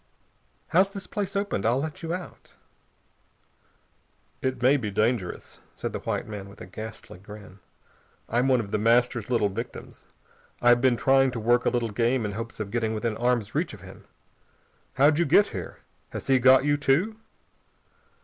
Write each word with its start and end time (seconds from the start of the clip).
"How's 0.69 0.89
this 0.89 1.05
place 1.05 1.35
opened? 1.35 1.63
I'll 1.63 1.79
let 1.79 2.01
you 2.01 2.11
out." 2.11 2.55
"It 4.41 4.59
may 4.59 4.75
be 4.75 4.89
dangerous," 4.89 5.59
said 5.75 5.93
the 5.93 5.99
white 5.99 6.25
man 6.27 6.49
with 6.49 6.59
a 6.59 6.65
ghastly 6.65 7.19
grin. 7.19 7.59
"I'm 8.27 8.47
one 8.47 8.59
of 8.59 8.71
The 8.71 8.79
Master's 8.79 9.29
little 9.29 9.49
victims. 9.49 10.07
I've 10.59 10.81
been 10.81 10.97
trying 10.97 11.29
to 11.33 11.39
work 11.39 11.67
a 11.67 11.69
little 11.69 11.91
game 11.91 12.25
in 12.25 12.31
hopes 12.31 12.59
of 12.59 12.71
getting 12.71 12.95
within 12.95 13.15
arm's 13.15 13.53
reach 13.53 13.75
of 13.75 13.81
him. 13.81 14.05
How'd 14.95 15.19
you 15.19 15.25
get 15.25 15.45
here? 15.53 15.81
Has 16.09 16.25
he 16.25 16.39
got 16.39 16.65
you 16.65 16.77
too?" 16.77 17.17